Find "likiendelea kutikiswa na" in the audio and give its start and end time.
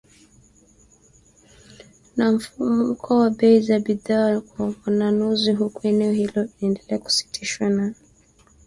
6.43-7.93